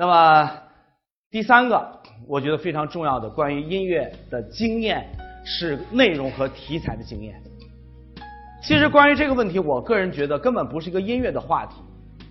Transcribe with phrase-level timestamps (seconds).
[0.00, 0.48] 那么
[1.28, 5.04] 第三个，我觉得非常重要的关于音乐的经验
[5.44, 7.42] 是内容和题材的经验。
[8.62, 11.82] 其实关于这个问题，我个人觉得根本不是一个音乐的话题，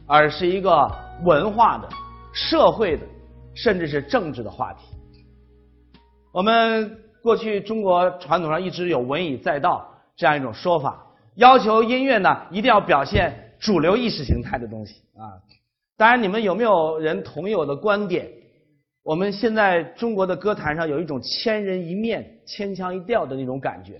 [0.05, 0.89] 而是一个
[1.25, 1.89] 文化的、
[2.33, 3.05] 社会的，
[3.53, 4.85] 甚至是政治的话题。
[6.31, 11.05] 我们过去中国传统上一直有“文以载道”这样一种说法，
[11.35, 15.35] 要求音乐呢一定要表现主流意识形态的东西啊。
[15.97, 18.27] 当然，你们有没有人同意我的观点？
[19.03, 23.99] 我们现在中国的歌坛上有一种千人一面、千腔一调的那种感觉。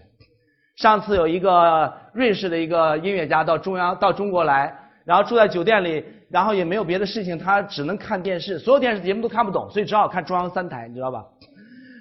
[0.75, 4.71] 上次有一个瑞士的一个音乐家到中央到中国来，
[5.05, 11.25] 然后住在酒店里，然后也没有别的事情，他只能看电视，所有电视节目都看不懂，所以只好看中央三台，你知道吧？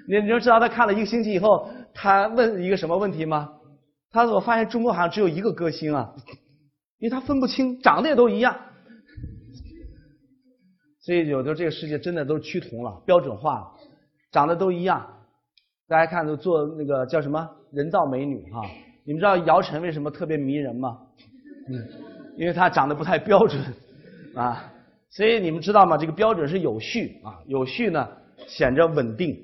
[0.07, 3.49] 你你就知道他看了一个星期以后，他问一个什么问题吗？
[4.13, 6.13] 他说：“我发现中国好像只有一个歌星啊，
[6.99, 8.55] 因为他分不清，长得也都一样。”
[11.07, 13.73] 所以有的这个世界真的都趋同了，标准化了，
[14.33, 15.07] 长得都一样。
[15.87, 18.61] 大家看，都做那个叫什么人造美女哈？
[19.05, 20.99] 你们知道姚晨为什么特别迷人吗？
[21.69, 21.87] 嗯，
[22.37, 23.63] 因为她长得不太标准
[24.35, 24.73] 啊。
[25.09, 25.97] 所以你们知道吗？
[25.97, 28.09] 这个标准是有序啊，有序呢
[28.49, 29.39] 显着稳定，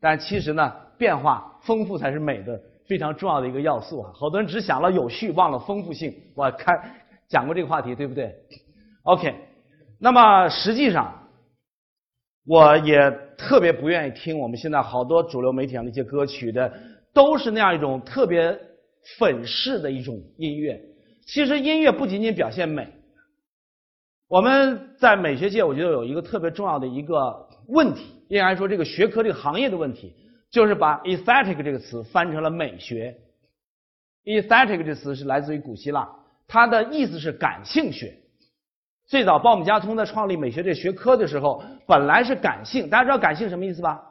[0.00, 4.10] 但其实呢变化丰富才是美的非常重要的一个要素啊。
[4.12, 6.12] 好多人只想了有序，忘了丰富性。
[6.34, 6.72] 我开
[7.28, 8.34] 讲过这个话题，对不对
[9.04, 9.32] ？OK，
[9.98, 11.22] 那么实际上。
[12.48, 16.72] 我也特别不愿意听我们现在好多主流媒体上的一些歌曲的，
[17.12, 18.56] 都是那样一种特别
[19.18, 20.80] 粉饰的一种音乐。
[21.26, 22.86] 其实音乐不仅仅表现美，
[24.28, 30.14] 我们在美学界我觉得有一个特别重要的一个问题，应该说这个学科这个行业的问题，
[30.48, 33.12] 就是把 aesthetic 这个词翻成了美学。
[34.24, 36.08] aesthetic 这词是来自于古希腊，
[36.46, 38.16] 它的意思是感性学。
[39.06, 44.02] 最早鲍姆加通在创立美学这学科的时候，本来是感性，大家知道感性什么意思吧？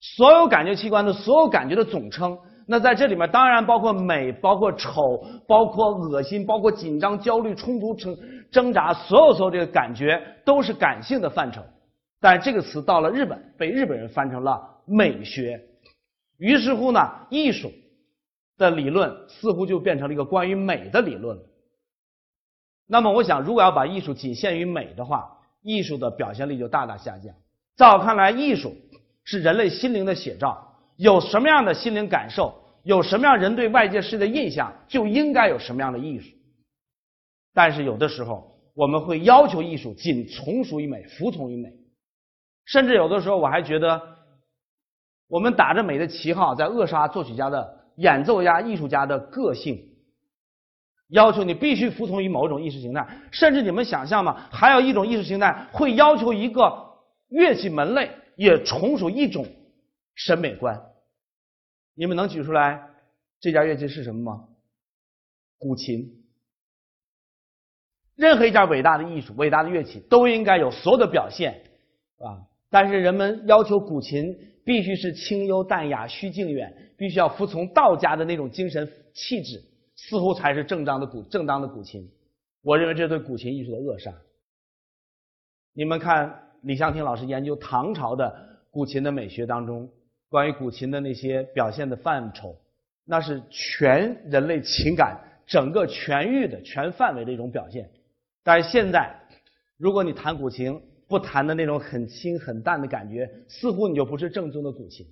[0.00, 2.38] 所有感觉器官的所有感觉的总称。
[2.66, 8.16] 那在这里面当然包括美，包括丑，包括恶心，包括紧张、焦虑、冲突、挣
[8.50, 11.60] 挣扎，所有所有这个感觉都是感性的范畴。
[12.20, 15.60] 但这个词到了日本，被日本人翻成了美学。
[16.38, 17.70] 于是乎呢，艺术
[18.56, 21.42] 的理论似乎就变成了一个关于美的理论了。
[22.92, 27.32] 那么我想，如果要把艺术仅限于美的话，艺术的表现力就大大下降。
[27.76, 28.74] 在我看来，艺术
[29.22, 32.52] 是人类心灵的写照，有什么样的心灵感受，
[32.82, 36.36] 有什么样人对外界世界的印象，就应该有什么样的艺术。
[37.54, 41.72] 但是有的时候，我们会要求艺术仅从属于美，服从于美，
[42.64, 44.02] 甚至有的时候，我还觉得，
[45.28, 49.89] 我们打着美的旗号，在扼杀作曲家的、演奏家、艺术家的个性。
[51.10, 54.48] 要求你必须服从于某种意识形态，甚至你们想象吗？
[54.50, 56.96] 还有一种意识形态会要求一个
[57.28, 59.46] 乐器门类也从属一种
[60.14, 60.80] 审美观。
[61.94, 62.80] 你们能举出来
[63.40, 64.44] 这件乐器是什么吗？
[65.58, 66.16] 古琴。
[68.16, 71.62] 任何一件伟大的艺术、伟大的乐器都应该有所有的表现，
[72.18, 72.44] 啊！
[72.68, 79.62] 但是人们要求古琴必须是清幽淡雅、虚静远，必须要服从道家的那种精神气质。
[80.08, 82.10] 似乎才是正当的古正当的古琴，
[82.62, 84.12] 我认为这对古琴艺术的扼杀。
[85.74, 88.34] 你们看李香婷老师研究唐朝的
[88.70, 89.90] 古琴的美学当中，
[90.30, 92.56] 关于古琴的那些表现的范畴，
[93.04, 97.90] 那是全人类情感整个全域的全范围的一种表现。
[98.42, 99.14] 但是现在，
[99.76, 105.06] 如果你弹古琴，不弹的那种很轻很淡的感觉，似乎你就不是正宗的古琴。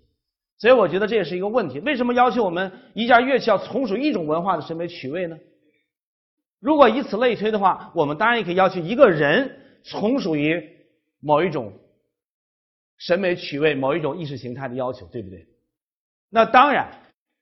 [0.59, 1.79] 所以我觉得这也是一个问题。
[1.81, 5.39] 为什么要求我们一件乐器要从属一种文化的审美趣味呢？
[6.61, 10.69] 如果以此类推的话，我们当然也可以要求一个人从属于
[11.21, 11.73] 某一种
[12.97, 15.47] 审美趣味、某一种意识形态的要求，对不对？
[16.29, 16.91] 那当然，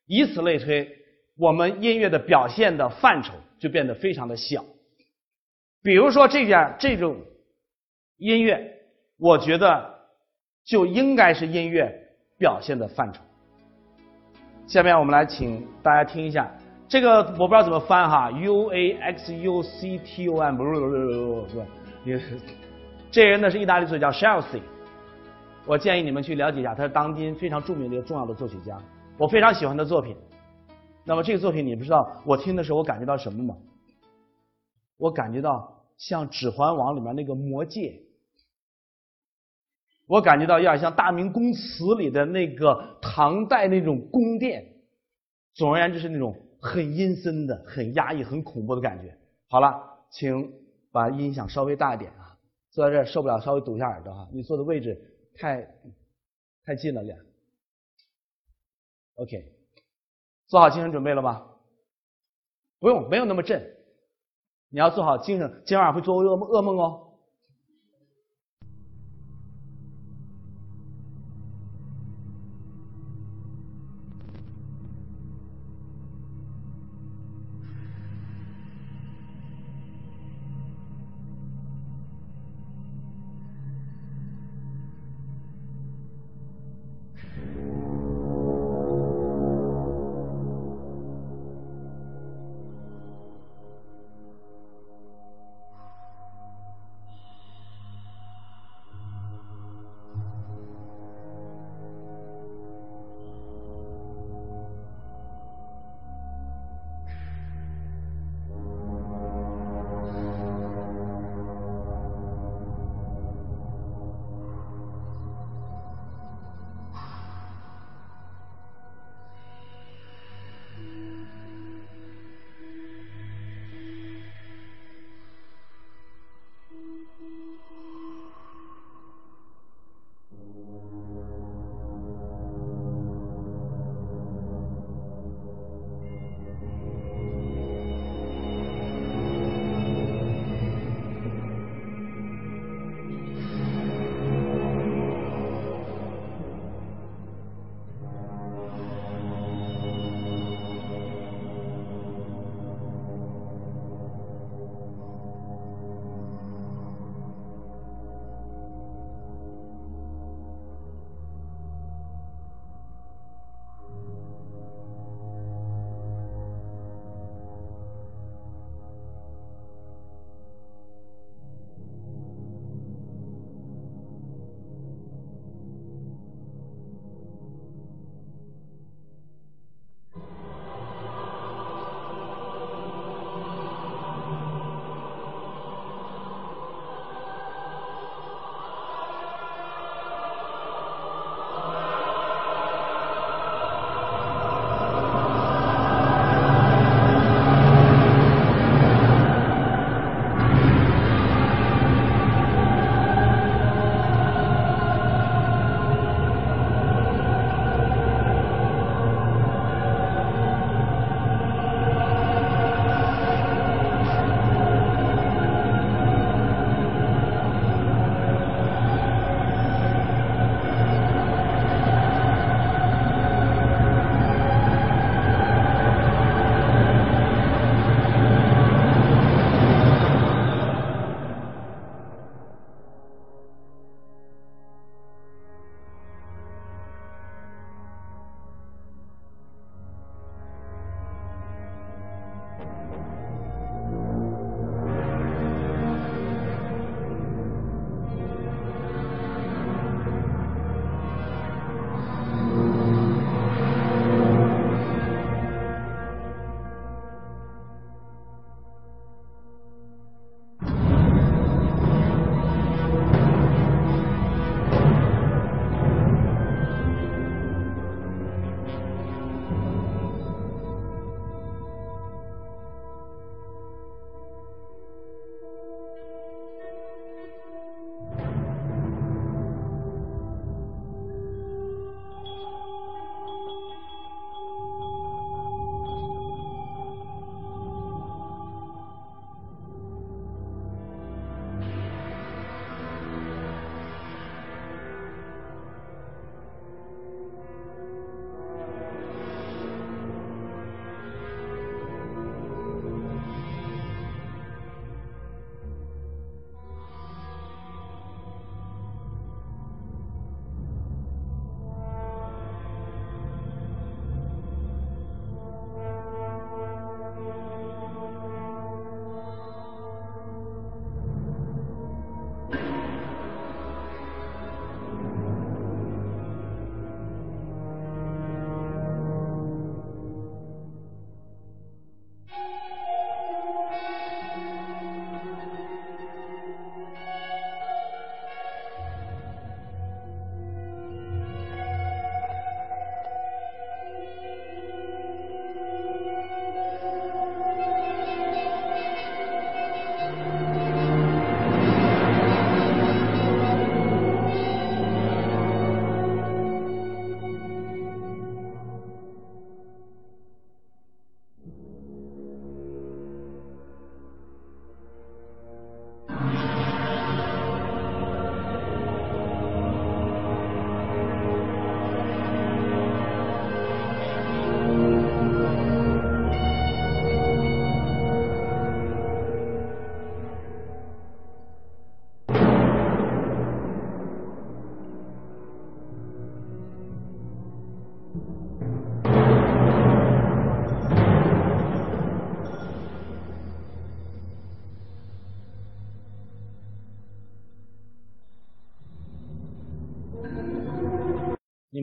[0.07, 0.99] 以此类推，
[1.39, 4.63] 我们音乐的表现的范畴就变得非常的小。
[5.83, 7.25] 比如说这件这种
[8.19, 8.79] 音乐，
[9.17, 10.01] 我觉得
[10.67, 12.03] 就应该是音乐。
[12.39, 13.21] 表现的范畴。
[14.67, 16.51] 下面我们来请大家听一下
[16.89, 21.67] 这个，我不知道怎么翻哈，U A X U C T O M，不不不不不不，
[22.05, 22.41] 也是
[23.11, 24.61] 这人呢是意大利作曲家 Chelsea，
[25.67, 28.79] 我建议你们去了解一下，他是当今非常著名的一个重要的作曲家，
[29.19, 30.17] 我非常喜欢的作品。
[31.05, 33.57] 那么这个作品你不知道，我听的时候我感觉到什么吗？
[34.99, 38.01] 我感觉到像《指环王》里面那个魔戒。
[40.07, 44.65] 我感觉到有点像大明宫词里的那个唐代那种宫殿，
[45.55, 49.19] 总而言之是那种很阴森的、很压抑、很恐怖的感觉。
[49.49, 49.75] 好了，
[50.11, 50.53] 请
[50.93, 52.39] 把音响稍微大一点啊。
[52.71, 54.29] 坐在这儿受不了，稍微堵一下耳朵哈。
[54.33, 55.01] 你坐的位置
[55.35, 55.67] 太
[56.65, 57.19] 太近了点。
[59.15, 59.45] OK，
[60.47, 61.47] 做好精神准备了吗？
[62.79, 63.75] 不用，没有那么震。
[64.69, 67.06] 你要做好精神，今晚会做噩梦噩梦哦。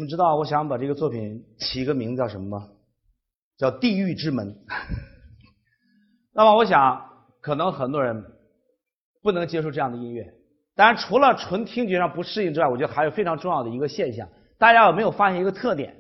[0.04, 2.68] 们知道我想把这个作品起一个名字叫什么吗？
[3.58, 4.48] 叫《地狱之门》。
[6.36, 7.10] 那么我想，
[7.42, 8.24] 可能很多人
[9.22, 10.34] 不能接受这样的音乐。
[10.76, 14.28] 当然，除了纯听觉上不适应之外，我觉得还有非常重要的一个现象。
[14.58, 15.96] 大家有没有发现一个特点？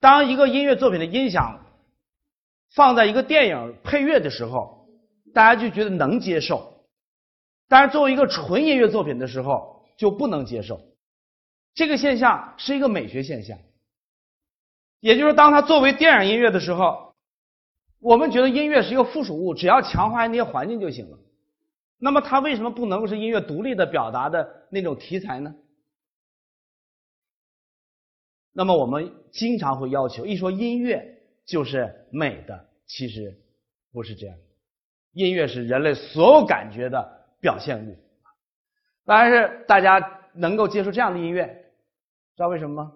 [0.00, 1.64] 当一个音乐作品的音响
[2.74, 4.86] 放在一个电影配乐的时候，
[5.34, 6.86] 大家就觉得能接受；
[7.68, 10.80] 但是作为一个纯音乐作品的时候，就不能接受。
[11.74, 13.58] 这个现象是一个美学现象，
[15.00, 17.14] 也就是当它作为电影音乐的时候，
[18.00, 21.18] 我们觉得音乐是一个附属物，只要强化那些环境就行了。
[21.98, 25.54] 那么它为什么不能够是音乐独立的表达的那种题材呢？
[28.52, 33.36] 那么我们经常会要求，一说音乐就是美的，其实
[33.92, 34.36] 不是这样。
[35.12, 37.96] 音乐是人类所有感觉的表现物。
[39.04, 41.44] 但是大家能够接受这样的音乐，
[42.36, 42.92] 知道为什么吗？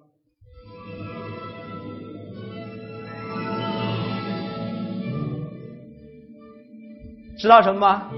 [7.36, 8.08] 知道什么吗？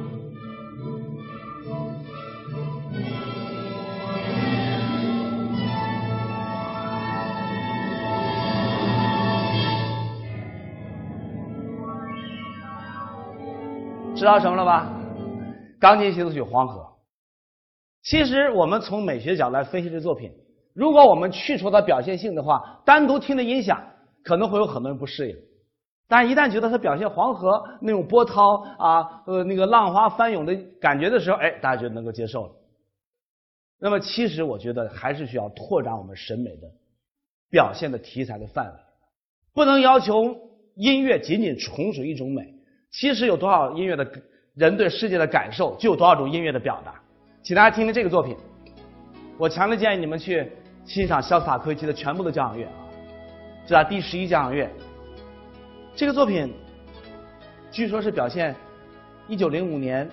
[14.14, 14.92] 知道什么了吧？
[15.80, 16.80] 钢琴协奏曲《黄河》。
[18.04, 20.30] 其实我们从美学角度来分析这作品，
[20.74, 23.82] 如果我们去除它表现性的话，单独听的音响
[24.22, 25.36] 可能会有很多人不适应。
[26.06, 32.52] 但一旦觉得它表现黄河那种波涛啊，呃，那个浪花翻涌的感觉的时候，哎，大家就能够接受了。
[33.80, 36.70] 那么，其实我觉得还是需要拓展我们审美的
[37.50, 38.72] 表现的题材的范围，
[39.54, 40.36] 不能要求
[40.74, 42.54] 音乐仅仅纯属一种美。
[42.90, 44.06] 其实有多少音乐的
[44.54, 47.00] 人对世界的感受，就有多少种音乐的表达。
[47.44, 48.34] 请大家听听这个作品，
[49.36, 50.50] 我强烈建议你们去
[50.86, 52.72] 欣赏肖斯塔科维奇的全部的交响乐啊，
[53.66, 54.66] 这是第十一交响乐。
[55.94, 56.50] 这个作品
[57.70, 58.56] 据说是表现
[59.28, 60.10] 一九零五年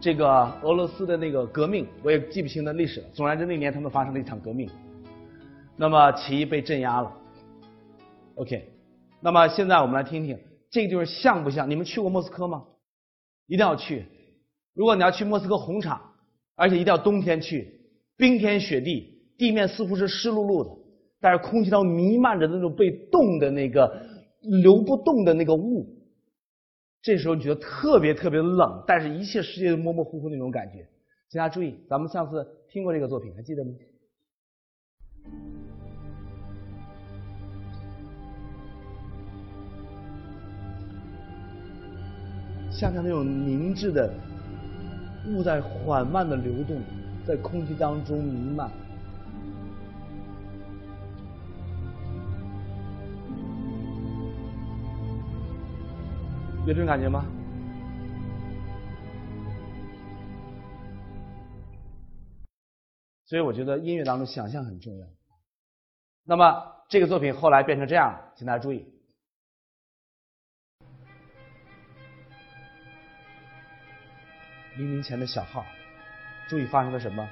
[0.00, 0.28] 这个
[0.62, 3.08] 俄罗斯的那个革命，我也记不清的历史了。
[3.12, 4.70] 总而言之，那年他们发生了一场革命，
[5.76, 7.12] 那么起义被镇压了。
[8.36, 8.72] OK，
[9.18, 10.38] 那么现在我们来听听。
[10.70, 11.68] 这个就是像不像？
[11.68, 12.62] 你们去过莫斯科吗？
[13.48, 14.06] 一定要去。
[14.74, 16.00] 如果你要去莫斯科红场，
[16.54, 17.80] 而且一定要冬天去，
[18.16, 20.70] 冰天雪地，地面似乎是湿漉漉的，
[21.20, 24.06] 但是空气当中弥漫着那种被冻的那个
[24.62, 25.86] 流不动的那个雾。
[27.00, 30.86] 这时候你觉得特别特别冷，但是一切世界都模模糊糊那种感觉。
[31.28, 33.72] 请大家注意，咱们上次听过这个作品，还记得吗？
[42.70, 44.12] 像像那种凝滞的
[45.26, 46.80] 雾在缓慢的流动，
[47.24, 48.70] 在空气当中弥漫，
[56.66, 57.24] 有这种感觉吗？
[63.24, 65.06] 所以我觉得音乐当中想象很重要。
[66.24, 68.86] 那么这个作品后来变成这样，请大家注意。
[74.76, 75.66] 黎明前的小号，
[76.48, 77.28] 注意发生了什么？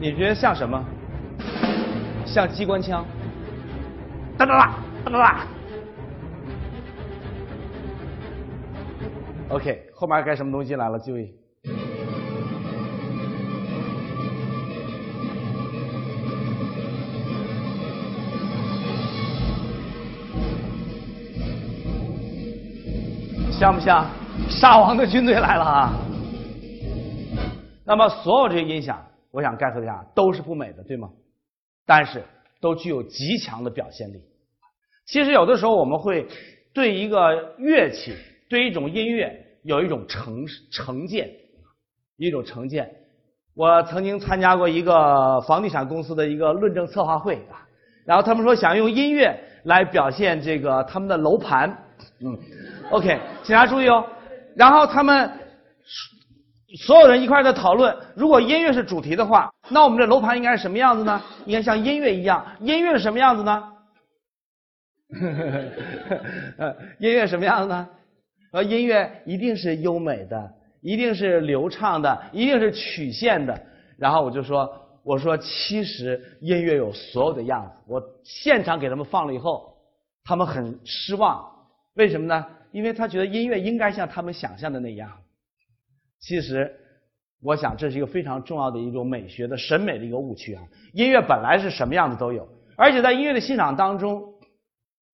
[0.00, 0.84] 你觉得像什么？
[2.26, 3.06] 像机关枪？
[4.36, 5.46] 哒哒哒哒哒哒。
[9.50, 10.98] OK，后面该什么东西来了？
[10.98, 11.41] 注意。
[23.62, 24.04] 像不像
[24.50, 25.92] 沙王的军队来了啊？
[27.84, 29.00] 那么所有这些音响，
[29.30, 31.08] 我想概括一下，都是不美的，对吗？
[31.86, 32.24] 但是
[32.60, 34.20] 都具有极强的表现力。
[35.06, 36.26] 其实有的时候我们会
[36.74, 38.16] 对一个乐器、
[38.50, 41.30] 对一种音乐有一种成成见，
[42.16, 42.90] 一种成见。
[43.54, 47.62] 我曾经参加过一个房地产公司的一个论证策划会啊，
[48.04, 51.72] 然后他们说想用音乐来表现这个他们的楼盘，
[52.18, 52.36] 嗯。
[52.92, 54.06] OK，请大家注意哦。
[54.54, 55.30] 然后他们
[56.84, 61.22] 所有人一块在讨论，如果音乐是主题的话，那我们这楼盘应该是什么样子呢？
[61.46, 62.44] 应该像音乐一样。
[62.60, 63.64] 音乐是什么样子呢？
[65.08, 65.50] 呵呵
[66.10, 66.20] 呵，
[66.58, 67.88] 呃音乐什么样子呢？
[68.52, 73.58] 呃，音乐一定是优美的，一定是流畅的，一定是曲线的。
[73.96, 74.70] 然后我就说，
[75.02, 77.72] 我说其实音乐有所有的样子。
[77.86, 79.74] 我现场给他们放了以后，
[80.24, 81.42] 他们很失望。
[81.94, 82.44] 为什么呢？
[82.72, 85.10] 因为他觉得音乐应该像他们想象的那样。
[86.20, 86.72] 其实，
[87.42, 90.62] 我想这是一个非常重要的一种美学的审美的一个误区啊。
[90.92, 94.22] 音乐本来是什么样子都有，而且在音乐的欣赏当中，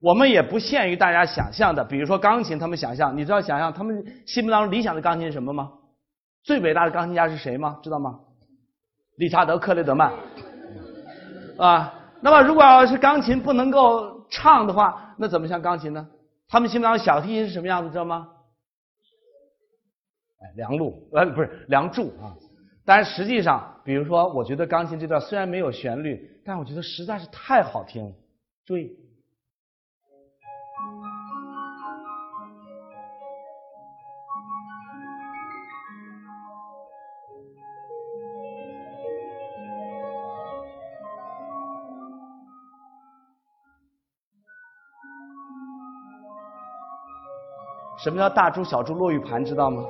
[0.01, 1.85] 我们也不限于大家想象的。
[1.85, 5.73] 比如说钢琴，他们想象，你知道想象他们心目当中理想的钢琴是什么吗？
[6.45, 7.79] 最伟大的钢琴家是谁吗？
[7.83, 8.21] 知道吗？
[9.17, 10.13] 理查德·克雷德曼，
[11.57, 16.07] 啊，那么如果要是钢琴不能够唱的话，那怎么像钢琴呢？
[16.49, 18.29] 他们心目当中小提琴是什么样子，知道吗？
[20.41, 22.37] 哎，梁路，呃，不是梁祝啊。
[22.85, 28.13] 但是实际上，比如说，我觉得钢琴这段虽然没有旋律，但我觉得实在是太好听了。
[28.65, 28.97] 注意。
[48.09, 49.45] 什么叫大珠小珠落玉盘？
[49.45, 49.85] 知道吗？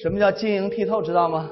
[0.00, 1.02] 什么叫晶莹剔透？
[1.02, 1.50] 知道吗？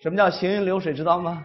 [0.00, 0.94] 什么叫行云流水？
[0.94, 1.44] 知道吗？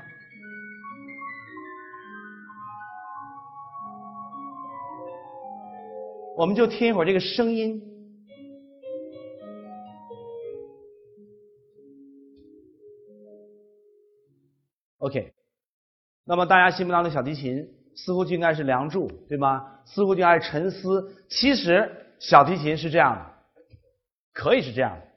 [6.37, 7.83] 我们就听一会儿这个声音。
[15.01, 15.33] OK，
[16.25, 19.79] 那么大家心目当中小提琴似乎就应该是梁祝，对吗？
[19.83, 21.15] 似乎就应该是沉思。
[21.27, 23.25] 其实小提琴是这样的，
[24.31, 25.07] 可以是这样的。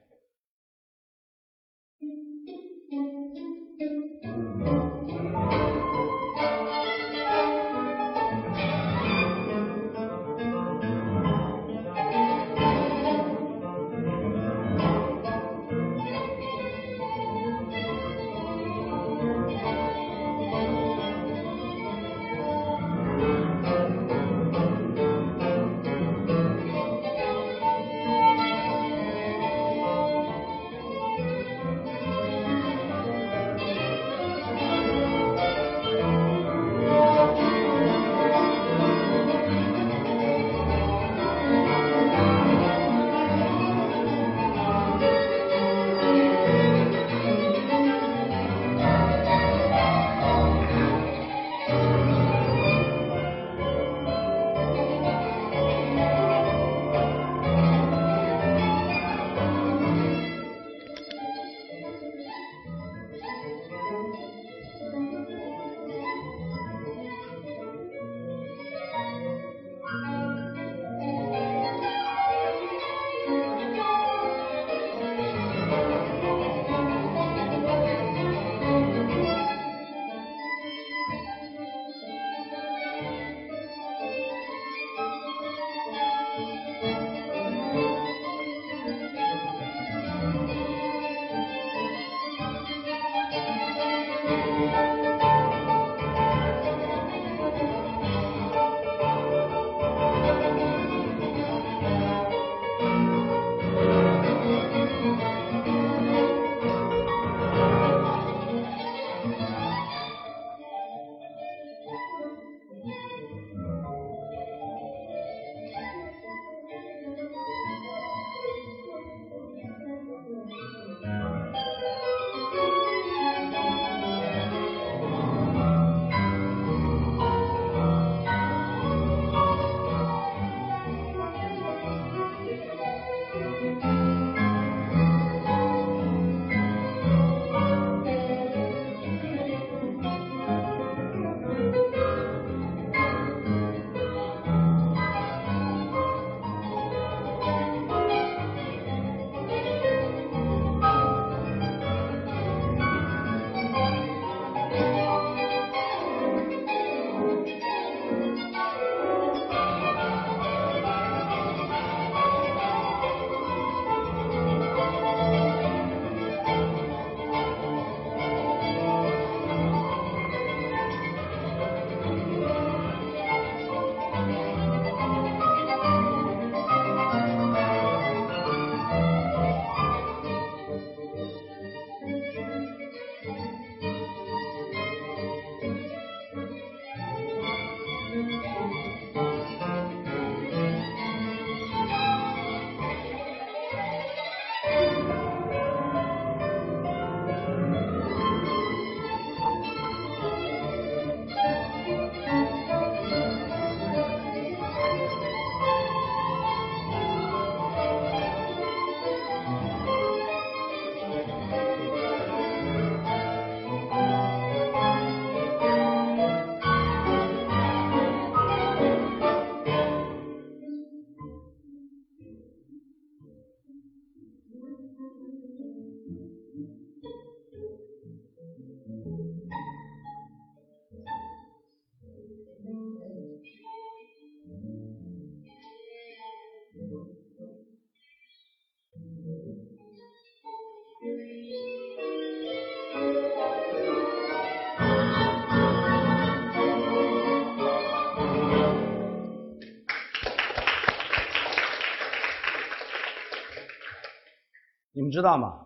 [255.15, 255.65] 知道吗？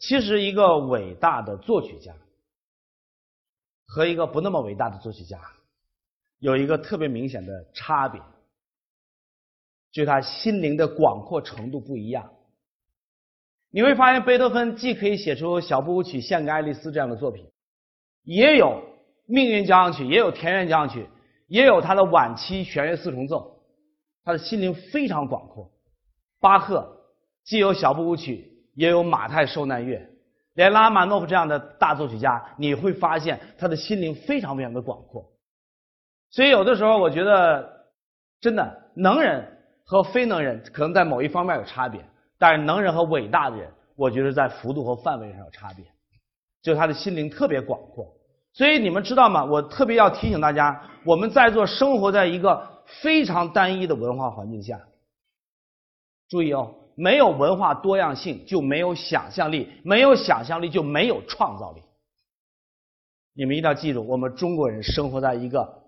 [0.00, 2.14] 其实一个伟大的作曲家
[3.84, 5.40] 和一个不那么伟大的作曲家
[6.38, 8.22] 有一个特别明显的差别，
[9.90, 12.30] 就是他心灵的广阔程度不一样。
[13.70, 17.50] 你会发现，贝多芬既可以写出小步舞曲献给爱丽丝这样的作品，
[18.22, 18.80] 也有
[19.26, 21.08] 命运交响曲，也有田园交响曲，
[21.48, 23.64] 也有他的晚期弦乐四重奏。
[24.22, 25.72] 他的心灵非常广阔。
[26.38, 27.00] 巴赫
[27.42, 28.54] 既有小步舞曲。
[28.78, 30.08] 也有马太受难乐，
[30.54, 35.28] 连拉马诺夫这样的大作曲家，你会发现他的心灵非常非常的广阔。
[36.30, 37.68] 所以有的时候我觉得，
[38.40, 39.44] 真的能人
[39.84, 42.04] 和非能人可能在某一方面有差别，
[42.38, 45.84] 但是能人和伟大的人，我觉得在幅度和范围上有差别，
[46.62, 48.06] 就他的心灵特别广阔。
[48.52, 49.44] 所以你们知道吗？
[49.44, 52.64] 我特别要提醒大家，我们在座生活在一个
[53.02, 54.80] 非常单一的文化环境下，
[56.28, 56.76] 注意哦。
[56.98, 61.80] 没有文化多样性，就没有想象力；没有想象力，就没有创造力。
[63.34, 65.82] 你们一定要记住，我们中国人生活在一个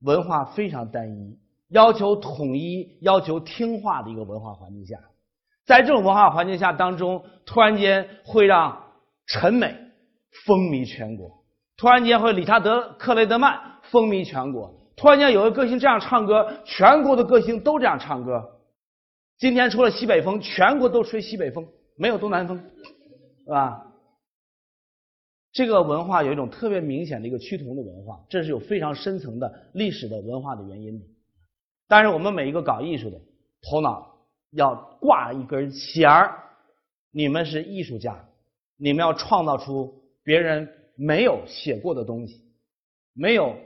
[0.00, 1.38] 文化非常单一、
[1.68, 4.96] 要求统一、要求听话的一个文化环境下。
[5.66, 8.82] 在这种文化环境下当中，突然间会让
[9.26, 9.74] 陈美
[10.46, 11.28] 风靡全国；
[11.76, 18.55] 突然间会理查德·克雷德曼风靡全国；突然间有个歌星这样唱歌，全国的歌星都这样唱歌。
[19.38, 22.58] 今天除了西北风，全国都吹西北风，没有东南风，
[23.44, 23.92] 是吧？
[25.52, 31.06] 这个文化有一种特别明显的一个趋同的文化，这是有非常深层的历史的文化的原因的。
[31.88, 33.20] 但是我们每一个搞艺术的
[33.62, 34.18] 头脑
[34.50, 36.42] 要挂一根弦儿，
[37.10, 38.28] 你们是艺术家，
[38.76, 42.42] 你们要创造出别人没有写过的东西，
[43.12, 43.56] 没有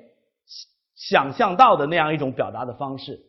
[0.96, 3.20] 想象到的那样一种表达的方式。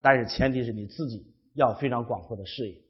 [0.00, 1.33] 但是前提是你自己。
[1.54, 2.83] 要非常广阔的视野。